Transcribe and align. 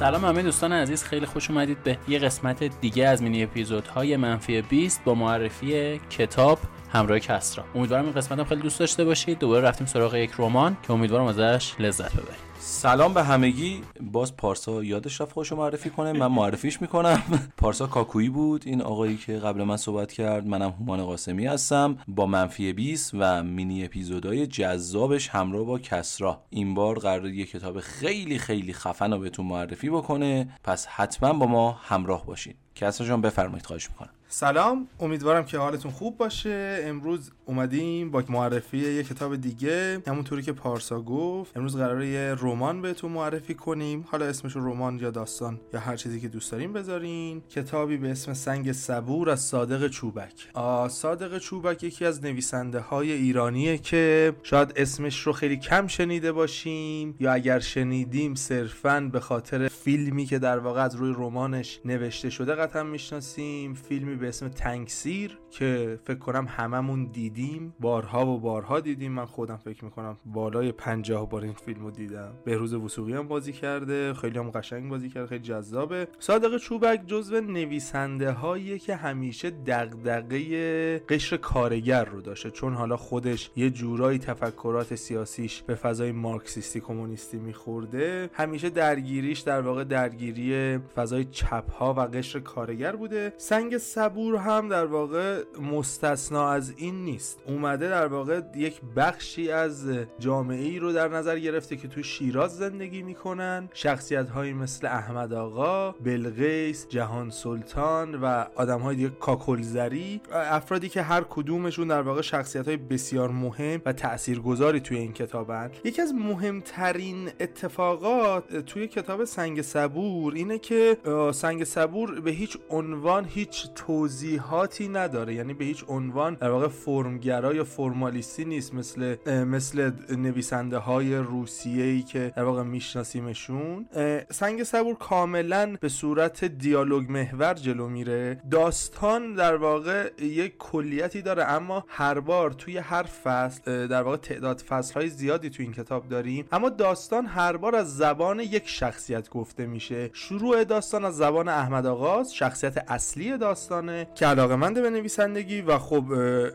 سلام 0.00 0.24
همه 0.24 0.42
دوستان 0.42 0.72
عزیز 0.72 1.04
خیلی 1.04 1.26
خوش 1.26 1.50
اومدید 1.50 1.82
به 1.82 1.98
یه 2.08 2.18
قسمت 2.18 2.80
دیگه 2.80 3.08
از 3.08 3.22
مینی 3.22 3.42
اپیزودهای 3.42 4.16
منفی 4.16 4.62
20 4.62 5.04
با 5.04 5.14
معرفی 5.14 6.00
کتاب 6.10 6.58
همراه 6.92 7.18
کسرا. 7.18 7.64
امیدوارم 7.74 8.04
این 8.04 8.14
قسمت 8.14 8.38
هم 8.38 8.44
خیلی 8.44 8.60
دوست 8.60 8.80
داشته 8.80 9.04
باشید. 9.04 9.38
دوباره 9.38 9.68
رفتیم 9.68 9.86
سراغ 9.86 10.14
یک 10.14 10.30
رمان 10.38 10.76
که 10.82 10.92
امیدوارم 10.92 11.24
ازش 11.24 11.74
لذت 11.78 12.12
ببرید. 12.12 12.49
سلام 12.72 13.14
به 13.14 13.22
همگی. 13.22 13.82
باز 14.00 14.36
پارسا 14.36 14.84
یادش 14.84 15.20
رفت 15.20 15.32
خوشو 15.32 15.56
معرفی 15.56 15.90
کنه. 15.90 16.12
من 16.12 16.26
معرفیش 16.26 16.82
می‌کنم. 16.82 17.22
پارسا 17.56 17.86
کاکویی 17.86 18.28
بود. 18.28 18.62
این 18.66 18.82
آقایی 18.82 19.16
که 19.16 19.32
قبل 19.32 19.64
من 19.64 19.76
صحبت 19.76 20.12
کرد 20.12 20.46
منم 20.46 20.70
هومان 20.70 21.04
قاسمی 21.04 21.46
هستم. 21.46 21.98
با 22.08 22.26
منفی 22.26 22.72
20 22.72 23.10
و 23.14 23.42
مینی 23.42 23.84
اپیزودهای 23.84 24.46
جذابش 24.46 25.28
همراه 25.28 25.64
با 25.64 25.78
کسرا. 25.78 26.42
این 26.50 26.74
بار 26.74 26.98
قرار 26.98 27.26
یه 27.26 27.46
کتاب 27.46 27.80
خیلی 27.80 28.38
خیلی 28.38 28.72
خفن 28.72 29.12
رو 29.12 29.18
بهتون 29.18 29.46
معرفی 29.46 29.90
بکنه. 29.90 30.48
پس 30.64 30.86
حتما 30.86 31.32
با 31.32 31.46
ما 31.46 31.72
همراه 31.72 32.26
باشین. 32.26 32.54
کسرا 32.74 33.06
جان 33.06 33.20
بفرمایید. 33.20 33.66
خواهش 33.66 33.90
می‌کنم. 33.90 34.10
سلام. 34.32 34.88
امیدوارم 35.00 35.44
که 35.44 35.58
حالتون 35.58 35.90
خوب 35.90 36.16
باشه. 36.16 36.80
امروز 36.84 37.30
اومدیم 37.46 38.10
با 38.10 38.22
معرفی 38.28 38.78
یه 38.78 39.02
کتاب 39.04 39.36
دیگه. 39.36 40.02
همونطوری 40.06 40.42
که 40.42 40.52
پارسا 40.52 41.00
گفت. 41.00 41.56
امروز 41.56 41.76
قراره 41.76 42.08
یه 42.08 42.34
بهتون 42.60 43.12
معرفی 43.12 43.54
کنیم. 43.54 44.04
حالا 44.08 44.24
اسمش 44.26 44.56
رمان 44.56 44.98
یا 44.98 45.10
داستان 45.10 45.60
یا 45.74 45.80
هر 45.80 45.96
چیزی 45.96 46.20
که 46.20 46.28
دوست 46.28 46.52
دارین 46.52 46.72
بذارین. 46.72 47.40
کتابی 47.40 47.96
به 47.96 48.10
اسم 48.10 48.34
سنگ 48.34 48.72
صبور 48.72 49.30
از 49.30 49.40
صادق 49.40 49.88
چوبک. 49.88 50.48
صادق 50.88 51.38
چوبک 51.38 51.82
یکی 51.82 52.04
از 52.04 52.24
نویسنده 52.24 52.80
های 52.80 53.12
ایرانیه 53.12 53.78
که 53.78 54.32
شاید 54.42 54.72
اسمش 54.76 55.20
رو 55.20 55.32
خیلی 55.32 55.56
کم 55.56 55.86
شنیده 55.86 56.32
باشیم 56.32 57.14
یا 57.20 57.32
اگر 57.32 57.58
شنیدیم 57.58 58.34
صرفا 58.34 59.08
به 59.12 59.20
خاطر 59.20 59.68
فیلمی 59.68 60.26
که 60.26 60.38
در 60.38 60.58
واقع 60.58 60.80
از 60.80 60.94
روی 60.94 61.14
رمانش 61.16 61.80
نوشته 61.84 62.30
شده 62.30 62.54
قطعا 62.54 62.82
می‌شناسیم. 62.82 63.74
فیلمی 63.74 64.16
به 64.16 64.28
اسم 64.28 64.48
تنگسیر 64.48 65.38
که 65.50 66.00
فکر 66.04 66.18
کنم 66.18 66.46
هممون 66.48 67.04
دیدیم. 67.04 67.74
بارها 67.80 68.26
و 68.26 68.40
بارها 68.40 68.80
دیدیم. 68.80 69.12
من 69.12 69.24
خودم 69.24 69.56
فکر 69.56 69.84
می‌کنم 69.84 70.16
بالای 70.26 70.72
پنجاه 70.72 71.28
بار 71.28 71.42
این 71.42 71.52
فیلم 71.52 71.80
رو 71.80 71.90
دیدم. 71.90 72.32
بهروز 72.44 72.74
وسوقی 72.74 73.12
هم 73.12 73.28
بازی 73.28 73.52
کرده 73.52 74.14
خیلی 74.14 74.38
هم 74.38 74.50
قشنگ 74.50 74.90
بازی 74.90 75.08
کرده 75.08 75.26
خیلی 75.26 75.42
جذابه. 75.42 76.08
صادق 76.18 76.58
چوبک 76.58 77.06
جزو 77.06 77.40
نویسنده 77.40 78.32
هایی 78.32 78.78
که 78.78 78.96
همیشه 78.96 79.50
دغدغه 79.50 80.98
قشر 80.98 81.36
کارگر 81.36 82.04
رو 82.04 82.20
داشته. 82.20 82.50
چون 82.50 82.74
حالا 82.74 82.96
خودش 82.96 83.50
یه 83.56 83.70
جورایی 83.70 84.18
تفکرات 84.18 84.94
سیاسیش 84.94 85.62
به 85.62 85.74
فضای 85.74 86.12
مارکسیستی 86.12 86.80
کمونیستی 86.80 87.38
میخورده 87.38 88.30
همیشه 88.32 88.70
درگیریش 88.70 89.40
در 89.40 89.60
واقع 89.60 89.84
درگیری 89.84 90.78
فضای 90.78 91.24
چپ 91.24 91.70
ها 91.70 91.94
و 91.94 92.00
قشر 92.00 92.40
کارگر 92.40 92.96
بوده. 92.96 93.32
سنگ 93.36 93.78
صبور 93.78 94.36
هم 94.36 94.68
در 94.68 94.86
واقع 94.86 95.42
مستثنا 95.72 96.48
از 96.48 96.74
این 96.76 97.04
نیست. 97.04 97.42
اومده 97.46 97.88
در 97.88 98.06
واقع 98.06 98.40
یک 98.56 98.80
بخشی 98.96 99.50
از 99.50 99.88
جامعه 100.18 100.64
ای 100.64 100.78
رو 100.78 100.92
در 100.92 101.08
نظر 101.08 101.38
گرفته 101.38 101.76
که 101.76 101.88
تو 101.88 102.02
شیراز 102.30 102.56
زندگی 102.56 103.02
می‌کنن 103.02 103.68
شخصیت 103.72 104.28
هایی 104.28 104.52
مثل 104.52 104.86
احمد 104.86 105.32
آقا 105.32 105.92
بلغیس 105.92 106.86
جهان 106.88 107.30
سلطان 107.30 108.14
و 108.14 108.44
آدم 108.54 108.80
های 108.80 108.96
دیگه 108.96 109.08
کاکلزری 109.08 110.20
افرادی 110.32 110.88
که 110.88 111.02
هر 111.02 111.24
کدومشون 111.30 111.88
در 111.88 112.02
واقع 112.02 112.22
شخصیت 112.22 112.68
های 112.68 112.76
بسیار 112.76 113.30
مهم 113.30 113.82
و 113.86 113.92
تاثیرگذاری 113.92 114.80
توی 114.80 114.98
این 114.98 115.12
کتابن. 115.12 115.70
یکی 115.84 116.02
از 116.02 116.14
مهمترین 116.14 117.30
اتفاقات 117.40 118.56
توی 118.56 118.86
کتاب 118.86 119.24
سنگ 119.24 119.62
صبور 119.62 120.34
اینه 120.34 120.58
که 120.58 120.96
سنگ 121.34 121.64
صبور 121.64 122.20
به 122.20 122.30
هیچ 122.30 122.58
عنوان 122.70 123.24
هیچ 123.24 123.66
توضیحاتی 123.74 124.88
نداره. 124.88 125.34
یعنی 125.34 125.54
به 125.54 125.64
هیچ 125.64 125.84
عنوان 125.88 126.34
در 126.34 126.50
واقع 126.50 126.68
فرمگرا 126.68 127.54
یا 127.54 127.64
فرمالیستی 127.64 128.44
نیست 128.44 128.74
مثل 128.74 129.16
مثل 129.44 129.90
نویسنده 130.16 130.78
های 130.78 131.16
روسیه 131.16 131.84
ای 131.84 132.02
که 132.02 132.19
در 132.28 132.42
واقع 132.42 132.62
میشناسیمشون 132.62 133.86
سنگ 134.30 134.62
صبور 134.62 134.94
کاملا 134.94 135.76
به 135.80 135.88
صورت 135.88 136.44
دیالوگ 136.44 137.10
محور 137.10 137.54
جلو 137.54 137.88
میره. 137.88 138.40
داستان 138.50 139.34
در 139.34 139.56
واقع 139.56 140.10
یک 140.22 140.58
کلیتی 140.58 141.22
داره 141.22 141.44
اما 141.44 141.84
هر 141.88 142.20
بار 142.20 142.50
توی 142.50 142.78
هر 142.78 143.02
فصل 143.02 143.86
در 143.86 144.02
واقع 144.02 144.16
تعداد 144.16 144.60
فصل 144.60 144.94
های 144.94 145.08
زیادی 145.08 145.50
توی 145.50 145.64
این 145.64 145.74
کتاب 145.74 146.08
داریم. 146.08 146.46
اما 146.52 146.68
داستان 146.68 147.26
هر 147.26 147.56
بار 147.56 147.76
از 147.76 147.96
زبان 147.96 148.40
یک 148.40 148.68
شخصیت 148.68 149.30
گفته 149.30 149.66
میشه. 149.66 150.10
شروع 150.12 150.64
داستان 150.64 151.04
از 151.04 151.16
زبان 151.16 151.48
احمد 151.48 151.86
آغاز 151.86 152.34
شخصیت 152.34 152.84
اصلی 152.88 153.38
داستانه 153.38 154.08
که 154.14 154.26
علاقه 154.26 154.56
منده 154.56 154.82
به 154.82 154.90
نویسندگی 154.90 155.60
و 155.60 155.78
خب 155.78 156.04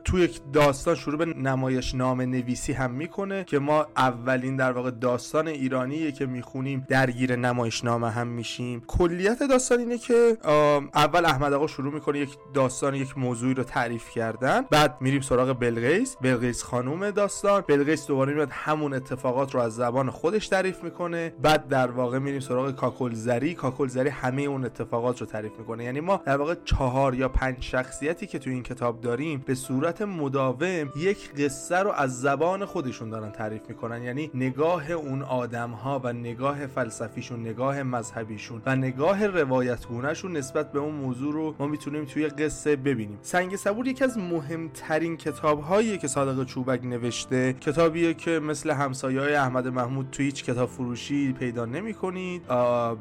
توی 0.04 0.22
یک 0.22 0.42
داستان 0.54 0.96
شروع 0.96 1.18
به 1.18 1.26
نمایش 1.26 1.96
نام 1.96 2.22
نویسی 2.22 2.74
هم 2.74 2.92
می‌کنه 2.92 3.44
که 3.44 3.60
ما 3.60 3.88
اولین 3.98 4.56
در 4.56 4.72
واقع 4.72 4.92
داستان 4.92 5.48
ایرانیه 5.56 6.12
که 6.12 6.26
می‌خونیم 6.26 6.86
درگیر 6.90 7.36
نمایش 7.36 7.84
نامه 7.84 8.10
هم 8.10 8.28
میشیم. 8.28 8.84
کلیت 8.88 9.44
داستان 9.50 9.80
اینه 9.80 9.98
که 9.98 10.38
اول 10.96 11.26
احمد 11.26 11.54
آقا 11.54 11.68
شروع 11.68 11.94
می‌کنه 11.94 12.20
یک 12.20 12.38
داستان 12.54 12.96
یک 12.96 13.18
موضوعی 13.18 13.54
رو 13.54 13.64
تعریف 13.64 14.10
کردن. 14.10 14.62
بعد 14.62 14.98
میریم 15.02 15.22
سراغ 15.22 15.60
بلقیس 15.60 16.16
بلقیس 16.22 16.64
خانوم 16.64 17.12
داستان. 17.12 17.64
بلقیس 17.68 18.08
دوباره 18.08 18.34
میاد 18.34 18.50
همون 18.52 18.94
اتفاقات 18.94 19.56
رو 19.56 19.62
از 19.62 19.76
زبان 19.76 20.10
خودش 20.10 20.48
تعریف 20.48 20.84
می‌کنه. 20.84 21.34
بعد 21.42 21.68
در 21.68 21.92
واقع 21.92 22.20
میریم 22.20 22.40
سراغ 22.40 22.72
کاکلزری. 22.72 23.54
کاکلزری 23.54 24.10
همه 24.10 24.42
اون 24.42 24.66
اتفاقات 24.66 25.22
رو 25.22 25.28
تعریف 25.28 25.52
می‌کنه. 25.60 25.84
یعنی 25.84 26.00
ما 26.00 26.22
در 26.26 26.38
واقع 26.38 26.56
چهار 26.66 27.16
یا 27.16 27.30
پنج 27.30 27.56
شخصیتی 27.60 28.28
که 28.28 28.40
تو 28.40 28.50
این 28.50 28.64
کتاب 28.64 29.02
داریم 29.02 29.44
به 29.46 29.56
صورت 29.56 30.02
مداوم 30.02 30.92
یک 30.98 31.34
قصه 31.34 31.78
رو 31.78 31.92
از 31.92 32.22
زبان 32.22 32.66
خودشون 32.66 33.10
دارن 33.10 33.32
تعریف 33.32 33.62
می‌کنن. 33.70 34.04
یعنی 34.04 34.32
نگاه 34.34 34.92
اون 34.92 35.22
آدم 35.46 35.72
ها 35.72 36.02
و 36.04 36.14
نگاه 36.14 36.68
فلسفیشون 36.68 37.40
نگاه 37.40 37.84
مذهبیشون 37.84 38.62
و 38.66 38.76
نگاه 38.76 39.28
روایتگونهشون 39.28 40.38
نسبت 40.38 40.72
به 40.72 40.80
اون 40.80 40.96
موضوع 40.96 41.34
رو 41.34 41.56
ما 41.60 41.68
می‌تونیم 41.68 42.06
توی 42.06 42.28
قصه 42.28 42.76
ببینیم. 42.76 43.20
سنگ 43.22 43.56
صبور 43.56 43.88
یکی 43.88 44.04
از 44.04 44.18
مهمترین 44.18 45.18
کتاب 45.18 45.62
هایی 45.62 45.98
که 45.98 46.08
صادق 46.08 46.44
چوبک 46.44 46.84
نوشته 46.84 47.54
کتابیه 47.54 48.14
که 48.14 48.40
مثل 48.40 48.72
همسایه 48.72 49.22
های 49.22 49.36
احمد 49.36 49.68
محمود 49.68 50.08
توی 50.12 50.26
هیچ 50.26 50.44
کتاب 50.44 50.70
فروشی 50.70 51.34
پیدا 51.34 51.66
نمی‌کنید. 51.66 52.42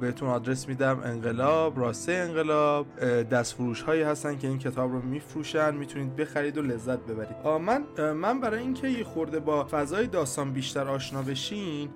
بهتون 0.01 0.29
آدرس 0.29 0.69
میدم 0.69 1.01
انقلاب 1.05 1.79
راسته 1.79 2.13
انقلاب. 2.13 2.87
دست 3.31 3.55
فروش 3.55 3.83
هایی 3.83 4.03
هستن 4.03 4.39
که 4.39 4.49
این 4.49 4.59
کتاب 4.59 4.93
رو 4.93 5.03
میفروشن 5.03 5.75
می‌تونید 5.75 6.17
بخرید 6.17 6.59
و 6.59 6.63
لذت 6.63 6.99
ببرید. 6.99 7.37
من 7.47 8.13
من 8.13 8.41
برای 8.41 8.61
اینکه 8.61 8.89
یه 8.89 9.05
خورده 9.05 9.41
با 9.41 9.65
فضای 9.71 10.07
داستان 10.07 10.53
بیشتر 10.53 10.89
آشنا 10.89 11.23
بشین 11.23 11.89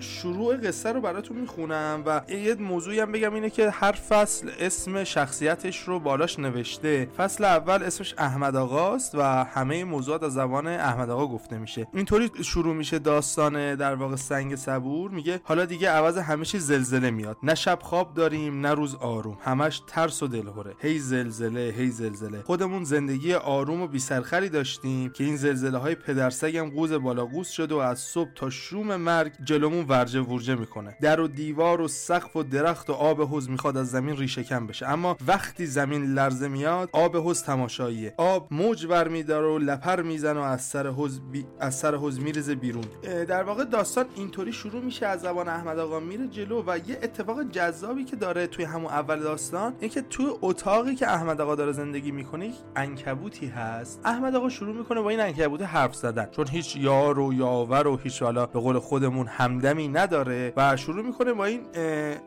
شروع 0.00 0.56
قصه 0.56 0.92
رو 0.92 1.00
براتون 1.00 1.36
می‌خونم 1.36 2.02
و 2.06 2.20
یه 2.28 2.54
موضوعی 2.54 3.00
هم 3.00 3.12
بگم 3.12 3.34
اینه 3.34 3.50
که 3.50 3.70
هر 3.70 3.92
فصل 3.92 4.50
اسم 4.60 5.04
شخصیتش 5.04 5.82
رو 5.82 6.00
بالاش 6.00 6.38
نوشته. 6.38 7.08
فصل 7.16 7.44
اول 7.44 7.82
اسمش 7.82 8.14
احمد 8.18 8.56
آقاست 8.56 9.14
و 9.14 9.22
همه 9.44 9.84
موضوعات 9.84 10.22
از 10.22 10.32
زبان 10.32 10.66
احمد 10.66 11.10
آقا 11.10 11.26
گفته 11.26 11.58
میشه. 11.58 11.86
اینطوری 11.94 12.30
شروع 12.42 12.74
میشه 12.74 12.98
داستان 12.98 13.74
در 13.74 13.94
واقع 13.94 14.16
سنگ 14.16 14.56
صبور. 14.56 15.10
میگه 15.10 15.40
حالا 15.44 15.64
دیگه 15.64 15.88
عوض 15.88 16.18
همه 16.18 16.44
چیز 16.44 16.66
زلزله 16.66 17.10
میاد. 17.10 17.36
نه 17.42 17.54
شب 17.54 17.78
خواب 17.82 18.14
داریم 18.14 18.60
نه 18.60 18.74
روز 18.74 18.94
آروم. 18.94 19.38
همش 19.44 19.82
ترس 19.86 20.22
و 20.22 20.26
دلهوره 20.28 20.74
هی 20.78 20.98
زلزله 20.98 21.74
هی 21.76 21.90
زلزله. 21.90 22.42
خودمون 22.42 22.84
زندگی 22.84 23.34
آروم 23.34 23.82
و 23.82 23.86
بیسرخری 23.86 24.48
داشتیم 24.48 25.10
که 25.10 25.24
این 25.24 25.36
زلزله 25.36 25.78
های 25.78 25.94
پدرسگم 25.94 26.70
قوز 26.70 26.92
بالا 26.92 27.26
قوز 27.26 27.48
شد 27.48 27.72
و 27.72 27.78
از 27.78 27.98
صبح 27.98 28.30
تا 28.34 28.50
شوم 28.50 28.96
مرگ 28.96 29.32
جلومون 29.44 29.75
ورجه 29.84 30.20
ورجه 30.20 30.54
می‌کنه. 30.54 30.96
در 31.00 31.20
و 31.20 31.28
دیوار 31.28 31.80
و 31.80 31.88
سقف 31.88 32.36
و 32.36 32.42
درخت 32.42 32.90
و 32.90 32.92
آب 32.92 33.20
حوز 33.20 33.50
می‌خواد 33.50 33.76
از 33.76 33.90
زمین 33.90 34.16
ریشه 34.16 34.44
کم 34.44 34.66
بشه. 34.66 34.88
اما 34.88 35.16
وقتی 35.26 35.66
زمین 35.66 36.04
لرزه 36.04 36.48
میاد 36.48 36.88
آب 36.92 37.16
حوز 37.16 37.42
تماشاییه. 37.42 38.14
آب 38.16 38.48
موج 38.50 38.86
ور 38.90 39.08
میداره 39.08 39.46
و 39.46 39.58
لپر 39.58 40.02
می‌زنه 40.02 40.40
و 40.40 40.42
از 40.42 40.64
سر 40.64 40.86
حوض 40.86 41.20
بی... 41.20 41.46
از 41.60 41.74
سر 41.74 41.94
حوض 41.94 42.20
میرزه 42.20 42.54
بیرون. 42.54 42.84
در 43.28 43.42
واقع 43.42 43.64
داستان 43.64 44.06
اینطوری 44.16 44.52
شروع 44.52 44.82
میشه. 44.82 45.06
از 45.06 45.20
زبان 45.20 45.48
احمد 45.48 45.78
آقا 45.78 46.00
میره 46.00 46.28
جلو 46.28 46.62
و 46.66 46.78
یه 46.86 46.98
اتفاق 47.02 47.42
جذابی 47.42 48.04
که 48.04 48.16
داره 48.16 48.46
توی 48.46 48.64
همون 48.64 48.90
اول 48.90 49.20
داستان 49.20 49.74
اینه 49.80 49.94
که 49.94 50.00
توی 50.00 50.26
اتاقی 50.42 50.94
که 50.94 51.08
احمد 51.08 51.40
آقا 51.40 51.54
داره 51.54 51.72
زندگی 51.72 52.10
می‌کنه 52.10 52.52
عنکبوتی 52.76 53.46
هست. 53.46 54.00
احمد 54.04 54.34
آقا 54.34 54.48
شروع 54.48 54.76
می‌کنه 54.76 55.00
با 55.00 55.10
این 55.10 55.20
عنکبوت 55.20 55.62
حرف 55.62 55.94
زدن. 55.94 56.28
چون 56.30 56.48
هیچ 56.48 56.76
یار 56.76 57.18
و 57.18 57.34
یاور 57.34 57.86
و 57.86 57.96
هیچ 57.96 58.22
حالا 58.22 58.46
به 58.46 58.60
قول 58.60 58.78
خودمون 58.78 59.26
همدمی 59.66 59.88
نداره 59.88 60.52
و 60.56 60.76
شروع 60.76 61.04
می‌کنه 61.04 61.32
با 61.32 61.44
این 61.44 61.60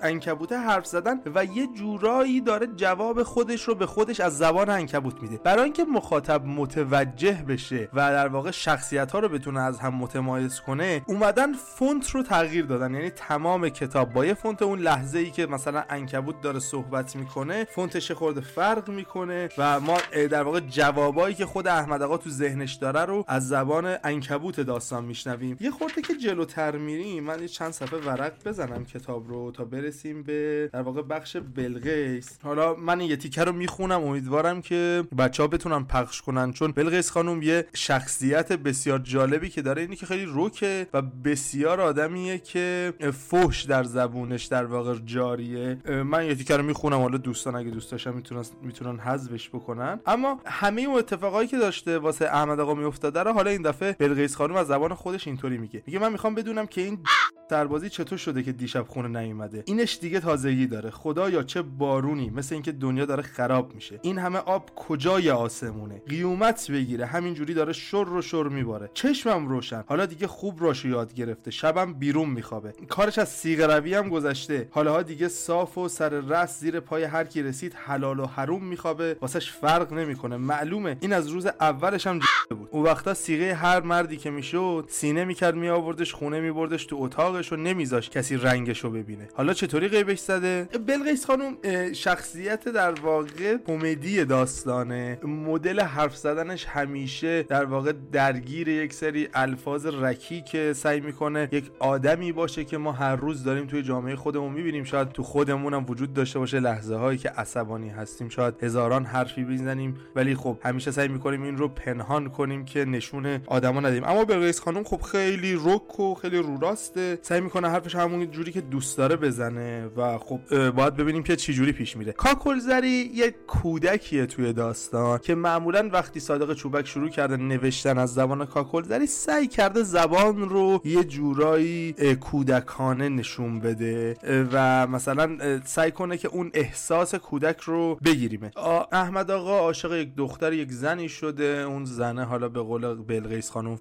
عنکبوت 0.01 0.51
حرف 0.51 0.85
زدن 0.85 1.19
و 1.35 1.45
یه 1.45 1.67
جورایی 1.67 2.41
داره 2.41 2.67
جواب 2.67 3.23
خودش 3.23 3.63
رو 3.63 3.75
به 3.75 3.85
خودش 3.85 4.19
از 4.19 4.37
زبان 4.37 4.69
عنکبوت 4.69 5.21
میده. 5.21 5.37
برای 5.37 5.63
اینکه 5.63 5.83
مخاطب 5.83 6.45
متوجه 6.45 7.43
بشه 7.47 7.89
و 7.93 8.11
در 8.11 8.27
واقع 8.27 8.51
شخصیت 8.51 9.11
ها 9.11 9.19
رو 9.19 9.29
بتونه 9.29 9.59
از 9.59 9.79
هم 9.79 9.95
متمایز 9.95 10.59
کنه 10.59 11.01
اومدن 11.07 11.53
فونت 11.53 12.09
رو 12.09 12.23
تغییر 12.23 12.65
دادن. 12.65 12.93
یعنی 12.93 13.09
تمام 13.09 13.69
کتاب 13.69 14.13
با 14.13 14.25
یه 14.25 14.33
فونت 14.33 14.61
اون 14.61 14.79
لحظه 14.79 15.19
ای 15.19 15.31
که 15.31 15.45
مثلا 15.45 15.83
عنکبوت 15.89 16.41
داره 16.41 16.59
صحبت 16.59 17.15
می‌کنه 17.15 17.67
فونتش 17.75 18.11
خورده 18.11 18.41
فرق 18.41 18.89
می‌کنه 18.89 19.49
و 19.57 19.79
ما 19.79 19.97
در 20.11 20.43
واقع 20.43 20.59
جوابایی 20.59 21.35
که 21.35 21.45
خود 21.45 21.67
احمد 21.67 22.01
آقا 22.01 22.17
تو 22.17 22.29
ذهنش 22.29 22.73
داره 22.73 23.05
رو 23.05 23.25
از 23.27 23.47
زبان 23.47 23.97
انکبوت 24.03 24.59
داستان 24.59 25.05
میشنویم. 25.05 25.57
یه 25.59 25.71
خورده 25.71 26.01
که 26.01 26.13
جلوتر 26.13 26.75
میریم 26.75 27.18
من 27.19 27.41
یه 27.41 27.47
چند 27.47 27.71
صفحه 27.71 27.99
ورق 27.99 28.33
بزنم 28.45 28.85
کتاب 28.85 29.29
رو 29.29 29.51
تا 29.51 29.65
برسیم 29.65 30.23
به 30.23 30.69
در 30.73 30.81
واقع 30.81 31.01
بخش 31.01 31.37
بلقیس 31.55 32.39
حالا 32.43 32.75
من 32.75 33.01
یه 33.01 33.15
تیکه 33.15 33.43
رو 33.43 33.51
می‌خونم. 33.51 34.03
امیدوارم 34.03 34.61
که 34.61 35.03
بچه 35.17 35.43
ها 35.43 35.47
بتونن 35.47 35.83
پخش 35.83 36.21
کنن. 36.21 36.51
چون 36.51 36.71
بلقیس 36.71 37.11
خانم 37.11 37.41
یه 37.41 37.65
شخصیت 37.73 38.51
بسیار 38.53 38.99
جالبی 38.99 39.49
که 39.49 39.61
داره. 39.61 39.81
اینی 39.81 39.95
که 39.95 40.05
خیلی 40.05 40.25
روکه 40.25 40.87
و 40.93 41.01
بسیار 41.01 41.81
آدمیه 41.81 42.37
که 42.37 42.93
فحش 43.13 43.63
در 43.63 43.83
زبونش 43.83 44.45
در 44.45 44.65
واقع 44.65 44.95
جاریه. 45.05 45.77
من 46.05 46.25
یه 46.25 46.35
تیکه 46.35 46.57
رو 46.57 46.63
می‌خونم. 46.63 46.99
حالا 46.99 47.17
دوستان 47.17 47.55
اگه 47.55 47.69
دوست 47.69 47.91
داشتن 47.91 48.13
می‌تونن 48.13 48.43
می‌تونن 48.61 48.99
حذفش 48.99 49.49
بکنن. 49.49 49.99
اما 50.05 50.41
همه 50.45 50.81
اون 50.81 50.97
اتفاقایی 50.97 51.47
که 51.47 51.57
داشته 51.57 51.97
واسه 51.97 52.25
احمد 52.25 52.59
آقا 52.59 52.73
میافتاده 52.73 53.23
رو 53.23 53.33
حالا 53.33 53.51
این 53.51 53.61
دفعه 53.61 53.95
بلقیس 53.99 54.35
خانم 54.35 54.55
از 54.55 54.67
زبان 54.67 54.93
خودش 54.93 55.27
اینطوری 55.27 55.57
میگه. 55.57 55.83
میگه 55.85 55.99
من 55.99 56.11
می‌خوام 56.11 56.35
بدونم 56.35 56.67
که 56.67 56.81
این 56.81 56.99
Ah! 57.09 57.38
سربازی 57.49 57.89
چطور 57.89 58.17
شده 58.17 58.43
که 58.43 58.51
دیشب 58.51 58.85
خونه 58.87 59.21
نیومده؟ 59.21 59.63
اینش 59.65 59.97
دیگه 60.01 60.19
تازگی 60.19 60.67
داره. 60.67 60.89
خدا 60.89 61.29
یا 61.29 61.43
چه 61.43 61.61
بارونی. 61.61 62.29
مثل 62.29 62.55
اینکه 62.55 62.71
دنیا 62.71 63.05
داره 63.05 63.23
خراب 63.23 63.75
میشه. 63.75 63.99
این 64.01 64.17
همه 64.17 64.39
آب 64.39 64.69
کجای 64.75 65.29
آسمونه؟ 65.29 66.01
قیومت 66.07 66.71
بگیره. 66.71 67.05
همینجوری 67.05 67.53
داره 67.53 67.73
شر 67.73 68.09
و 68.09 68.21
شر 68.21 68.43
میباره. 68.43 68.89
چشمم 68.93 69.47
روشن. 69.47 69.83
حالا 69.87 70.05
دیگه 70.05 70.27
خوب 70.27 70.63
راشو 70.63 70.87
یاد 70.87 71.13
گرفته. 71.13 71.51
شبم 71.51 71.93
بیرون 71.93 72.29
میخوابه. 72.29 72.73
کارش 72.89 73.17
از 73.17 73.29
سیغ 73.29 73.61
روی 73.61 73.93
هم 73.93 74.09
گذشته. 74.09 74.67
حالا 74.71 75.01
دیگه 75.01 75.27
صاف 75.27 75.77
و 75.77 75.87
سر 75.87 76.09
رس 76.09 76.59
زیر 76.59 76.79
پای 76.79 77.03
هر 77.03 77.23
کی 77.23 77.43
رسید 77.43 77.73
حلال 77.73 78.19
و 78.19 78.25
حروم 78.25 78.63
میخوابه. 78.65 79.17
واسش 79.21 79.51
فرق 79.51 79.93
نمی‌کنه. 79.93 80.37
معلومه. 80.37 80.97
این 80.99 81.13
از 81.13 81.27
روز 81.27 81.45
اولش 81.45 82.07
هم 82.07 82.19
بود. 82.49 82.69
اون 82.71 82.83
وقتا 82.83 83.13
سیغه 83.13 83.53
هر 83.53 83.81
مردی 83.81 84.17
که 84.17 84.29
می‌شد 84.29 84.85
سینه 84.89 85.25
می‌کرد 85.25 85.55
میآوردش 85.55 86.13
خونه 86.13 86.39
میبردش 86.39 86.85
تو 86.85 86.95
اتاقش 87.39 87.53
و 87.53 87.55
نمیذاش 87.55 88.09
کسی 88.09 88.37
رنگش 88.37 88.79
رو 88.79 88.89
ببینه. 88.89 89.27
حالا 89.33 89.53
چطوری 89.53 89.87
غیبش 89.87 90.19
زده؟ 90.19 90.69
بلقیس 90.87 91.25
خانم 91.25 91.57
شخصیت 91.93 92.69
در 92.69 92.91
واقع 92.91 93.57
کمدی 93.67 94.25
داستانه. 94.25 95.19
مدل 95.23 95.79
حرف 95.79 96.15
زدنش 96.17 96.65
همیشه 96.65 97.43
در 97.43 97.65
واقع 97.65 97.93
درگیر 98.11 98.67
یک 98.67 98.93
سری 98.93 99.29
الفاظ 99.33 99.85
رکی 99.85 100.41
که 100.41 100.73
سعی 100.73 100.99
می‌کنه 100.99 101.49
یک 101.51 101.71
آدمی 101.79 102.31
باشه 102.31 102.63
که 102.63 102.77
ما 102.77 102.91
هر 102.91 103.15
روز 103.15 103.43
داریم 103.43 103.67
توی 103.67 103.83
جامعه 103.83 104.15
خودمون 104.15 104.53
می‌بینیم. 104.53 104.83
شاید 104.83 105.09
تو 105.09 105.23
خودمون 105.23 105.73
هم 105.73 105.85
وجود 105.89 106.13
داشته 106.13 106.39
باشه 106.39 106.59
لحظه 106.59 106.95
هایی 106.95 107.17
که 107.17 107.29
عصبانی 107.29 107.89
هستیم 107.89 108.29
شاید 108.29 108.63
هزاران 108.63 109.05
حرفی 109.05 109.43
بزنیم 109.43 109.97
ولی 110.15 110.35
خب 110.35 110.57
همیشه 110.63 110.91
سعی 110.91 111.07
می‌کنیم 111.07 111.43
این 111.43 111.57
رو 111.57 111.67
پنهان 111.67 112.29
کنیم 112.29 112.65
که 112.65 112.85
نشون 112.85 113.39
آدما 113.45 113.79
ندیم. 113.79 114.03
اما 114.03 114.25
بلقیس 114.25 114.59
خانم 114.59 114.83
خب 114.83 115.01
خیلی 115.01 115.59
رک 115.65 115.99
و 115.99 116.15
خیلی 116.15 116.37
رو 116.37 116.57
راسته. 116.59 117.19
سعی 117.29 117.41
می‌کنه 117.41 117.69
حرفش 117.69 117.95
همون 117.95 118.31
جوری 118.31 118.51
که 118.51 118.61
دوست 118.61 118.97
داره 118.97 119.15
بزنه 119.15 119.85
و 119.97 120.17
خب 120.17 120.69
باید 120.69 120.95
ببینیم 120.95 121.23
که 121.23 121.35
چی 121.35 121.53
جوری 121.53 121.71
پیش 121.71 121.97
میره. 121.97 122.11
کاکلزری 122.11 123.11
یه 123.13 123.35
کودکیه 123.47 124.25
توی 124.25 124.53
داستان 124.53 125.17
که 125.17 125.35
معمولا 125.35 125.89
وقتی 125.93 126.19
صادق 126.19 126.53
چوبک 126.53 126.87
شروع 126.87 127.09
کرده 127.09 127.37
نوشتن 127.37 127.97
از 127.97 128.13
زبان 128.13 128.45
کاکلزری 128.45 129.05
سعی 129.05 129.47
کرده 129.47 129.83
زبان 129.83 130.49
رو 130.49 130.81
یه 130.85 131.03
جورایی 131.03 131.93
کودکانه 132.19 133.09
نشون 133.09 133.59
بده 133.59 134.15
و 134.51 134.87
مثلا 134.87 135.37
سعی 135.65 135.91
کنه 135.91 136.17
که 136.17 136.27
اون 136.27 136.51
احساس 136.53 137.15
کودک 137.15 137.59
رو 137.59 137.95
بگیریمه. 138.05 138.51
احمد 138.91 139.31
آقا 139.31 139.59
عاشق 139.59 139.93
یک 139.93 140.15
دختر 140.15 140.53
یک 140.53 140.71
زنی 140.71 141.09
شده 141.09 141.43
اون 141.43 141.85
زنه 141.85 142.23
حالا 142.23 142.49
به 142.49 142.61
قول 142.61 142.95
بلقیس 142.95 143.49
خانم 143.51 143.77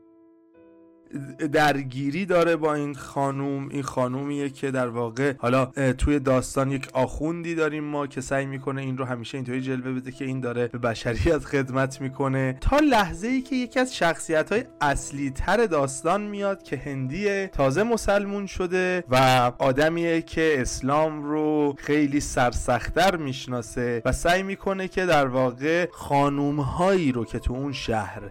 درگیری 1.53 2.27
داره 2.27 2.57
با 2.57 2.75
این 2.75 2.95
خانوم. 2.95 3.69
این 3.69 3.83
خانومیه 3.83 4.51
که 4.51 4.71
در 4.71 4.89
واقع 4.89 5.35
حالا 5.39 5.67
توی 5.99 6.19
داستان 6.19 6.71
یک 6.71 6.89
آخوندی 6.93 7.55
داریم 7.55 7.85
ما 7.85 8.07
که 8.07 8.21
سعی 8.21 8.47
می‌کنه 8.47 8.83
این 8.83 8.99
رو 8.99 9.05
همیشه 9.05 9.39
اینطوری 9.39 9.61
جلوه 9.61 9.93
بده 9.93 10.13
که 10.13 10.25
این 10.25 10.41
داره 10.41 10.67
به 10.67 10.79
بشریت 10.79 11.39
خدمت 11.39 12.01
می‌کنه. 12.01 12.59
تا 12.61 12.79
لحظه 12.79 13.29
ای 13.29 13.41
که 13.41 13.57
یکی 13.57 13.81
از 13.81 13.97
شخصیت 13.97 14.53
های 14.53 14.65
اصلی 14.81 15.31
تر 15.31 15.67
داستان 15.67 16.23
میاد 16.23 16.63
که 16.63 16.77
هندیه 16.77 17.51
تازه 17.53 17.83
مسلمون 17.83 18.47
شده 18.47 19.05
و 19.09 19.17
آدمیه 19.59 20.23
که 20.23 20.57
اسلام 20.59 21.23
رو 21.23 21.75
خیلی 21.79 22.21
سرسختتر 22.21 23.17
می‌شناسه 23.17 24.03
و 24.05 24.13
سعی 24.13 24.43
می‌کنه 24.43 24.89
که 24.89 25.07
در 25.07 25.27
واقع 25.27 25.89
خانوم 25.93 26.61
هایی 26.61 27.13
رو 27.13 27.25
که 27.25 27.39
تو 27.39 27.53
اون 27.53 27.73
شهر 27.73 28.23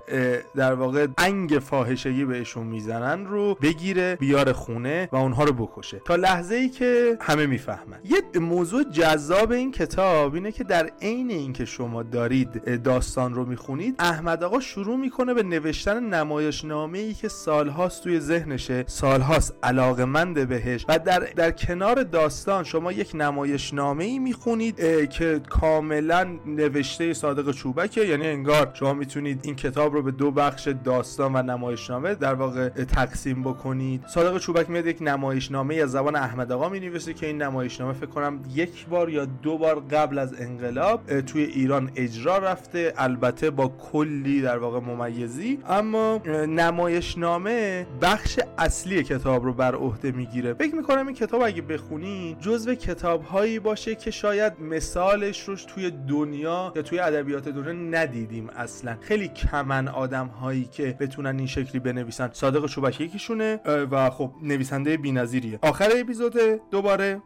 در 0.55 0.73
واقع 0.73 1.07
انگ 1.17 1.49
فاحشگی 1.49 2.25
بهشون 2.25 2.66
می‌زنن 2.67 3.25
رو 3.25 3.57
بگیره 3.61 4.15
بیاره 4.15 4.53
خونه 4.53 5.09
و 5.11 5.15
اونها 5.15 5.43
رو 5.43 5.53
بکشه. 5.53 6.01
تا 6.05 6.15
لحظه 6.15 6.55
ای 6.55 6.69
که 6.69 7.17
همه 7.21 7.45
می‌فهمن. 7.45 7.99
یه 8.03 8.39
موضوع 8.39 8.83
جذاب 8.83 9.51
این 9.51 9.71
کتاب 9.71 10.33
اینه 10.33 10.51
که 10.51 10.63
در 10.63 10.89
عین 11.01 11.31
اینکه 11.31 11.65
شما 11.65 12.03
دارید 12.03 12.81
داستان 12.83 13.33
رو 13.33 13.45
می‌خونید 13.45 13.95
احمد 13.99 14.43
آقا 14.43 14.59
شروع 14.59 14.97
می‌کنه 14.97 15.33
به 15.33 15.43
نوشتن 15.43 16.03
نمایشنامه 16.03 16.97
ای 16.99 17.13
که 17.13 17.27
سالهاست 17.27 18.03
توی 18.03 18.19
ذهنشه. 18.19 18.83
سالهاست 18.87 19.55
علاقمند 19.63 20.47
بهش. 20.47 20.85
و 20.89 20.99
در 20.99 21.19
در 21.19 21.51
کنار 21.51 22.03
داستان 22.03 22.63
شما 22.63 22.91
یک 22.91 23.11
نمایشنامه 23.13 24.03
ای 24.03 24.19
می‌خونید 24.19 24.75
که 25.09 25.41
کاملا 25.49 26.37
نوشته 26.45 27.13
صادق 27.13 27.51
چوبکه. 27.51 28.05
یعنی 28.05 28.27
انگار 28.27 28.71
شما 28.73 28.93
می‌تونید 28.93 29.39
این 29.43 29.55
کتاب 29.55 29.93
رو 29.93 30.01
به 30.01 30.11
دو 30.11 30.31
بخش 30.31 30.67
داستان 30.67 31.35
و 31.35 31.41
نمایشنامه 31.41 32.15
در 32.15 32.33
واقع 32.33 32.56
تقسیم 32.69 33.43
بکنید. 33.43 34.03
صادق 34.07 34.37
چوبک 34.37 34.69
میاد 34.69 34.85
یک 34.85 34.97
نمایشنامه 35.01 35.75
از 35.75 35.91
زبان 35.91 36.15
احمد 36.15 36.51
آقا 36.51 36.69
می 36.69 36.79
نویسه 36.79 37.13
که 37.13 37.27
این 37.27 37.41
نمایشنامه 37.41 37.93
فکر 37.93 38.05
کنم 38.05 38.39
یک 38.53 38.87
بار 38.87 39.09
یا 39.09 39.25
دو 39.25 39.57
بار 39.57 39.79
قبل 39.79 40.17
از 40.17 40.41
انقلاب 40.41 41.21
توی 41.21 41.43
ایران 41.43 41.91
اجرا 41.95 42.37
رفته 42.37 42.93
البته 42.97 43.49
با 43.49 43.67
کلی 43.67 44.41
در 44.41 44.57
واقع 44.57 44.79
ممیزی. 44.79 45.59
اما 45.69 46.21
نمایشنامه 46.47 47.87
بخش 48.01 48.39
اصلی 48.57 49.03
کتاب 49.03 49.43
رو 49.43 49.53
بر 49.53 49.75
عهده 49.75 50.11
می‌گیره. 50.11 50.53
فکر 50.53 50.75
می‌کنم 50.75 51.07
این 51.07 51.15
کتاب 51.15 51.41
اگه 51.41 51.61
بخونین 51.61 52.37
جزو 52.39 52.75
کتاب 52.75 53.23
هایی 53.23 53.59
باشه 53.59 53.95
که 53.95 54.11
شاید 54.11 54.53
مثالش 54.61 55.49
روش 55.49 55.65
توی 55.65 55.91
دنیا 55.91 56.73
یا 56.75 56.81
توی 56.81 56.99
ادبیات 56.99 57.49
دنیا 57.49 57.73
ندیدیم 57.73 58.49
اصلا. 58.49 58.97
خیلی 59.01 59.27
کمن 59.27 59.87
آدم 59.87 60.27
هایی 60.27 60.65
که 60.65 60.97
بتونن 60.99 61.37
این 61.37 61.47
شکلی 61.47 61.79
بنویسن. 61.79 62.29
صادق 62.47 62.65
چوبک 62.65 63.01
یکیشونه 63.01 63.59
و 63.91 64.09
خب 64.09 64.31
نویسنده 64.41 64.97
بی‌نظیریه. 64.97 65.59
آخر 65.61 65.89
اپیزود 65.99 66.33
دوباره 66.71 67.21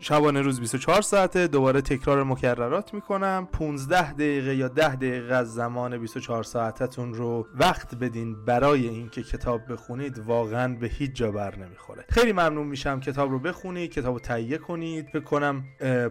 شبانه 0.00 0.42
روز 0.42 0.60
24 0.60 1.02
ساعته 1.02 1.46
دوباره 1.46 1.80
تکرار 1.80 2.24
مکررات 2.24 2.94
می‌کنم. 2.94 3.48
15 3.52 4.12
دقیقه 4.12 4.54
یا 4.54 4.68
10 4.68 4.96
دقیقه 4.96 5.34
از 5.34 5.54
زمان 5.54 5.98
24 5.98 6.42
ساعتتون 6.42 7.14
رو 7.14 7.46
وقت 7.54 7.94
بدین 7.94 8.44
برای 8.44 8.88
اینکه 8.88 9.22
کتاب 9.22 9.72
بخونید 9.72 10.18
واقعا 10.18 10.76
به 10.76 10.86
هیچ 10.86 11.12
جا 11.12 11.30
بر 11.30 11.56
نمی‌خوره. 11.56 12.04
خیلی 12.08 12.32
ممنون 12.32 12.66
میشم 12.66 13.00
کتاب 13.00 13.30
رو 13.30 13.38
بخونید 13.38 13.92
کتاب 13.92 14.14
رو 14.14 14.20
تهیه 14.20 14.58
کنید. 14.58 15.08
فکر 15.08 15.24
کنم 15.24 15.64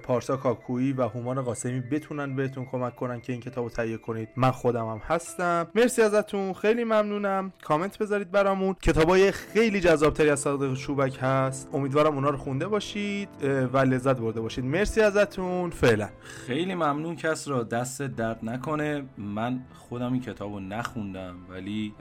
پارسا 0.03 0.37
کاکویی 0.37 0.93
و 0.93 1.07
هومان 1.07 1.41
قاسمی 1.41 1.79
بتونن 1.79 2.35
بهتون 2.35 2.65
کمک 2.65 2.95
کنن 2.95 3.21
که 3.21 3.33
این 3.33 3.41
کتاب 3.41 3.63
رو 3.63 3.69
تهیه 3.69 3.97
کنید. 3.97 4.29
من 4.35 4.51
خودم 4.51 4.87
هم 4.87 5.01
هستم. 5.07 5.67
مرسی 5.75 6.01
ازتون. 6.01 6.53
خیلی 6.53 6.83
ممنونم. 6.83 7.53
کامنت 7.63 7.97
بذارید 7.97 8.31
برامون. 8.43 8.75
کتابای 8.81 9.31
خیلی 9.31 9.79
جذابتری 9.79 10.29
از 10.29 10.39
صادق 10.39 10.73
شوبک 10.73 11.17
هست. 11.21 11.69
امیدوارم 11.73 12.15
اونا 12.15 12.29
رو 12.29 12.37
خونده 12.37 12.67
باشید 12.67 13.29
و 13.73 13.77
لذت 13.77 14.17
برده 14.17 14.41
باشید. 14.41 14.65
مرسی 14.65 15.01
ازتون. 15.01 15.69
فعلا. 15.69 16.09
خیلی 16.21 16.75
ممنون. 16.75 17.15
کس 17.15 17.47
را 17.47 17.63
دست 17.63 18.01
درد 18.01 18.39
نکنه. 18.43 19.03
من 19.17 19.59
خودم 19.73 20.13
این 20.13 20.21
کتاب 20.21 20.53
رو 20.53 20.59
نخوندم 20.59 21.35
ولی 21.49 21.93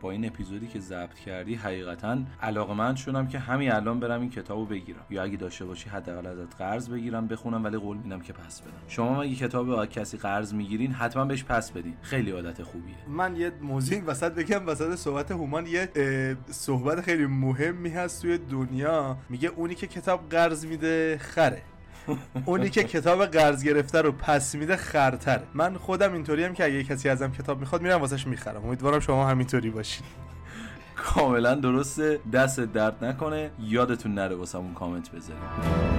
با 0.00 0.10
این 0.10 0.26
اپیزودی 0.26 0.66
که 0.66 0.80
ضبط 0.80 1.14
کردی 1.14 1.54
حقیقتا 1.54 2.18
علاقه 2.42 2.74
من 2.74 2.94
شدم 2.94 3.26
که 3.26 3.38
همین 3.38 3.72
الان 3.72 4.00
برم 4.00 4.20
این 4.20 4.30
کتاب 4.30 4.58
رو 4.58 4.64
بگیرم. 4.64 5.00
یا 5.10 5.22
اگه 5.22 5.36
داشته 5.36 5.64
باشی 5.64 5.88
حداقل 5.88 6.26
ازت 6.26 6.56
قرض 6.58 6.88
بگیرم 6.88 7.26
بخونم 7.26 7.64
ولی 7.64 7.76
قول 7.76 7.96
میدم 7.96 8.20
که 8.20 8.32
پس 8.32 8.60
بدم. 8.60 8.72
شما 8.88 9.22
اگه 9.22 9.34
کتاب 9.34 9.86
کسی 9.86 10.16
قرض 10.16 10.54
می‌گیرین 10.54 10.92
حتما 10.92 11.24
بهش 11.24 11.44
پس 11.44 11.70
بدین. 11.70 11.94
خیلی 12.02 12.30
عادت 12.30 12.62
خوبیه. 12.62 12.94
من 13.08 13.36
یه 13.36 13.52
موضوع 13.62 14.00
وسط 14.06 14.32
بگم 14.32 14.66
وسط 14.66 14.94
صحبت 14.94 15.30
هومان 15.30 15.66
یه 15.66 15.77
صحبت 16.50 17.00
خیلی 17.00 17.26
مهمی 17.26 17.90
هست 17.90 18.22
توی 18.22 18.38
دنیا. 18.38 19.16
میگه 19.28 19.48
اونی 19.48 19.74
که 19.74 19.86
کتاب 19.86 20.28
قرض 20.30 20.66
میده 20.66 21.18
خره. 21.18 21.62
اونی 22.44 22.70
که 22.70 22.84
کتاب 22.84 23.26
قرض 23.26 23.64
گرفته 23.64 24.02
رو 24.02 24.12
پس 24.12 24.54
میده 24.54 24.76
خرتر 24.76 25.40
من 25.54 25.76
خودم 25.76 26.12
اینطوری 26.12 26.44
هم 26.44 26.54
که 26.54 26.64
اگه 26.64 26.84
کسی 26.84 27.08
ازم 27.08 27.32
کتاب 27.32 27.60
می‌خواد 27.60 27.82
میرم 27.82 28.00
واسش 28.00 28.26
می‌خرم. 28.26 28.66
امیدوارم 28.66 29.00
شما 29.00 29.26
همینطوری 29.26 29.70
باشید 29.70 30.04
کاملا 30.96 31.54
درسته. 31.54 32.20
دست 32.32 32.60
درد 32.60 33.04
نکنه. 33.04 33.50
یادتون 33.60 34.14
نره 34.14 34.36
واسمون 34.36 34.74
کامنت 34.74 35.10
بذارید. 35.10 35.97